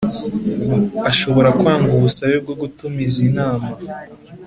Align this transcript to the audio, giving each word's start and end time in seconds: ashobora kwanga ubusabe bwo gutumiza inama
ashobora 1.11 1.49
kwanga 1.59 1.91
ubusabe 1.97 2.35
bwo 2.43 2.55
gutumiza 2.61 3.17
inama 3.29 3.67